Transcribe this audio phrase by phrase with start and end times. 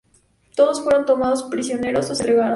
[0.55, 2.49] Todos fueron tomados prisioneros o se entregaron.